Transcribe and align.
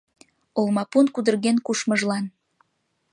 Олмапун 0.59 1.05
кудырген 1.13 1.57
кушмыжлан. 1.65 2.25